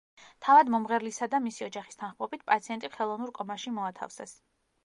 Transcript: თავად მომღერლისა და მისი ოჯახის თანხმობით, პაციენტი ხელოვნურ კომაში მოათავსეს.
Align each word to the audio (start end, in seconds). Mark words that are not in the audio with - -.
თავად 0.45 0.71
მომღერლისა 0.75 1.27
და 1.33 1.41
მისი 1.43 1.67
ოჯახის 1.67 1.99
თანხმობით, 2.01 2.47
პაციენტი 2.53 2.91
ხელოვნურ 2.97 3.33
კომაში 3.41 3.75
მოათავსეს. 3.79 4.39